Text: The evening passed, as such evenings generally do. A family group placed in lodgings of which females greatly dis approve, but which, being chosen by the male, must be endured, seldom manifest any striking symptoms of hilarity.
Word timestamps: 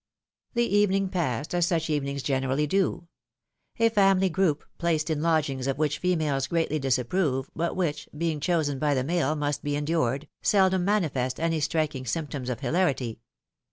The 0.55 0.65
evening 0.65 1.09
passed, 1.09 1.53
as 1.53 1.67
such 1.67 1.87
evenings 1.87 2.23
generally 2.23 2.65
do. 2.65 3.07
A 3.77 3.87
family 3.89 4.29
group 4.29 4.65
placed 4.79 5.11
in 5.11 5.21
lodgings 5.21 5.67
of 5.67 5.77
which 5.77 5.99
females 5.99 6.47
greatly 6.47 6.79
dis 6.79 6.97
approve, 6.97 7.51
but 7.55 7.75
which, 7.75 8.09
being 8.17 8.39
chosen 8.39 8.79
by 8.79 8.95
the 8.95 9.03
male, 9.03 9.35
must 9.35 9.61
be 9.63 9.75
endured, 9.75 10.27
seldom 10.41 10.83
manifest 10.85 11.39
any 11.39 11.59
striking 11.59 12.07
symptoms 12.07 12.49
of 12.49 12.61
hilarity. 12.61 13.19